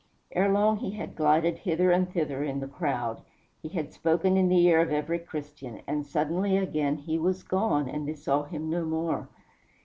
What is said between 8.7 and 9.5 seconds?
more.